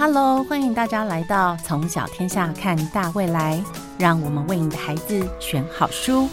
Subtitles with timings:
[0.00, 3.62] Hello，欢迎大家来到从小天下看大未来，
[3.98, 6.26] 让我们为你的孩子选好书。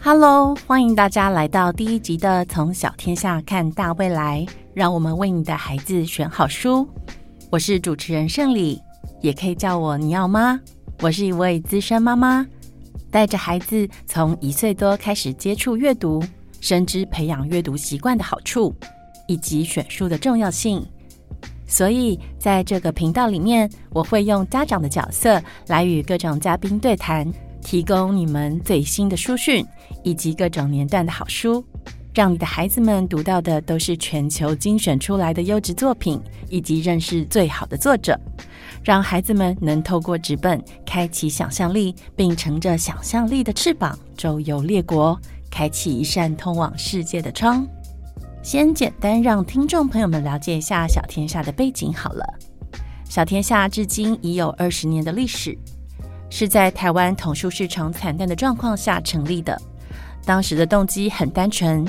[0.00, 6.88] Hello，欢迎大家来到第一集的从小天下看大未来，让我们为你的孩子选好书。
[7.50, 8.80] 我是主持人胜利，
[9.20, 10.60] 也可以叫我尼奥妈。
[11.00, 12.46] 我是一位资深妈妈，
[13.10, 16.22] 带着孩子从一岁多开始接触阅读。
[16.64, 18.74] 深知培养阅读习惯的好处，
[19.28, 20.82] 以及选书的重要性，
[21.66, 27.30] 所以在这个频道里面，我会用家长的角色来与各种嘉宾对谈，
[27.60, 29.62] 提供你们最新的书讯
[30.02, 31.62] 以及各种年段的好书，
[32.14, 36.18] 让你的孩子们读到的都是全球精选出来的优质作品，
[36.48, 38.18] 以及认识最好的作者，
[38.82, 45.20] 让孩子们能透过纸本开启想象力，并乘着想象力的翅膀周游列国。
[45.54, 47.64] 开启一扇通往世界的窗。
[48.42, 52.24] 先简单让听众朋友们了解一下小天下的背景好了。
[53.08, 55.56] 小天下至今已有二十年的历史，
[56.28, 59.56] 是在台湾童书市场惨淡的状况下成立的。
[60.24, 61.86] 当时的动机很单纯，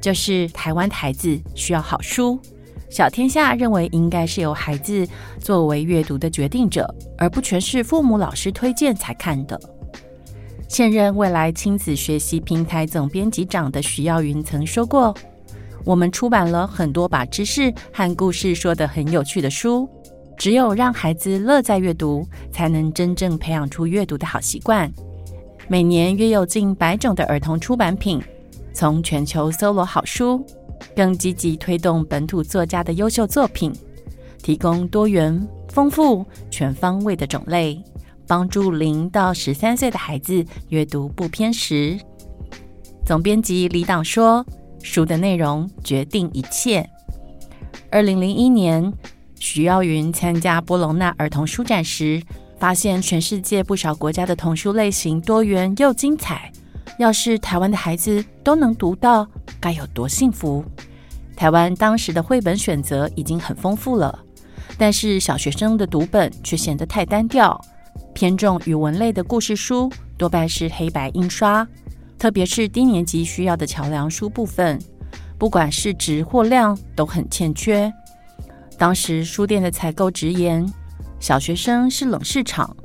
[0.00, 2.38] 就是台湾孩子需要好书。
[2.88, 5.06] 小天下认为应该是由孩子
[5.40, 9.60] 作为阅读的决定者，而不全是父母老师推荐才看的。
[10.68, 15.14] 现任未来亲子学习平台总编辑长的徐耀云曾说过
[15.82, 19.88] ：“我们出版了很多把知识和故事说得很有趣的书，
[20.36, 24.92] 只有让孩子乐在阅读，才能真正培养出阅读的好习惯。
[25.68, 28.22] 每年约有近百种的儿童出版品，
[28.74, 30.44] 从全球搜罗好书，
[30.94, 33.72] 更积极推动本土作家的优秀作品，
[34.42, 37.82] 提供多元、丰富、全方位的种类。”
[38.28, 41.98] 帮助零到十三岁的孩子阅读不偏食。
[43.04, 44.44] 总编辑李党说
[44.84, 46.88] ：“书的内容决定一切。”
[47.90, 48.92] 二零零一年，
[49.40, 52.22] 徐耀云参加波隆纳儿童书展时，
[52.58, 56.52] 发现全世界不少国家的童书类型多元又精彩。
[56.98, 59.26] 要是台湾的孩子都能读到，
[59.58, 60.62] 该有多幸福！
[61.34, 64.18] 台湾当时的绘本选择已经很丰富了，
[64.76, 67.58] 但是小学生的读本却显得太单调。
[68.18, 71.64] 偏重语文类的故事书多半是黑白印刷，
[72.18, 74.76] 特别是低年级需要的桥梁书部分，
[75.38, 77.92] 不管是质或量都很欠缺。
[78.76, 80.68] 当时书店的采购直言，
[81.20, 82.76] 小学生是冷市场，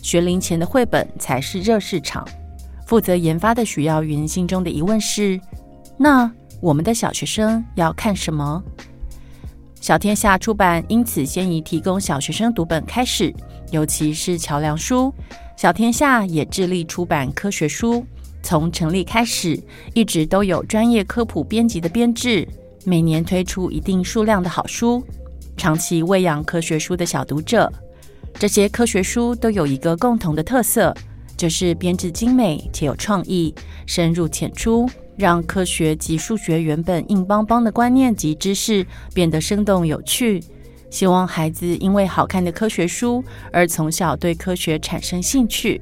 [0.00, 2.26] 学龄前的绘本才是热市场。
[2.86, 5.38] 负责研发的许耀云心中的疑问是：
[5.98, 6.32] 那
[6.62, 8.64] 我们的小学生要看什么？
[9.82, 13.34] 小天下出版因此先以提供小学生读本开始。
[13.70, 15.12] 尤其是桥梁书，
[15.56, 18.04] 小天下也致力出版科学书。
[18.42, 19.60] 从成立开始，
[19.94, 22.46] 一直都有专业科普编辑的编制，
[22.84, 25.04] 每年推出一定数量的好书，
[25.56, 27.70] 长期喂养科学书的小读者。
[28.34, 30.94] 这些科学书都有一个共同的特色，
[31.36, 33.52] 就是编制精美且有创意，
[33.84, 40.40] 深入浅出，让科学及数学原本硬邦邦的观念及知识变得生动有趣。
[40.90, 43.22] 希望孩子因为好看的科学书
[43.52, 45.80] 而从小对科学产生兴趣，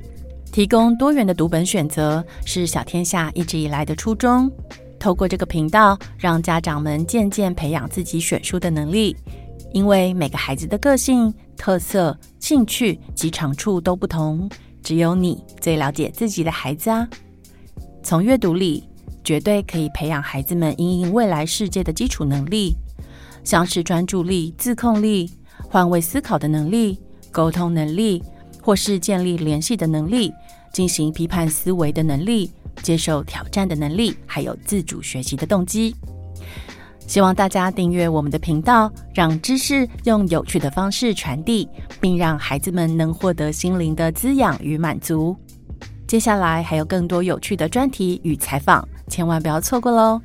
[0.53, 4.51] 提供多元的读本选择是小天下一直以来的初衷。
[4.99, 9.17] 透过这个频道，让家长们渐渐培养自己选书的能力。
[9.73, 14.49] 因为每个孩子的个性、特色、兴趣及长处都不同，
[14.83, 17.07] 只有你最了解自己的孩子啊。
[18.03, 18.89] 从阅读里，
[19.23, 22.75] 绝对可以培养孩子们应应未来世界的基础能力。
[23.47, 25.31] 像是专注力、自控力、
[25.71, 26.99] 换位思考的能力、
[27.31, 28.21] 沟通能力，
[28.61, 30.33] 或是建立联系的能力、
[30.73, 32.51] 进行批判思维的能力、
[32.83, 35.95] 接受挑战的能力，还有自主学习的动机。
[37.07, 41.69] 希望大家订阅我们的频道，让知识用有趣的方式传递，
[42.01, 45.37] 并让孩子们能获得心灵的滋养与满足。
[46.09, 50.21] 接下来还有更多有趣的专题与采访，千万不要错过喽！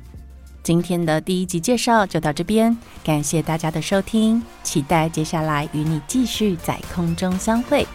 [0.62, 7.86] 今天的第一集介绍就到这边，感谢大家的收听，期待接下来与你继续在空中相会。